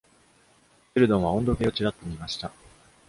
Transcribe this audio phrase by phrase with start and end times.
[0.03, 2.51] シェルドンは温度計をチラっと見ました。